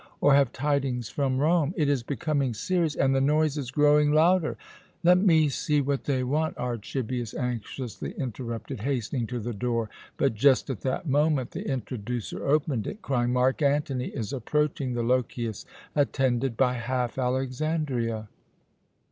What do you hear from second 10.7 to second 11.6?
at that moment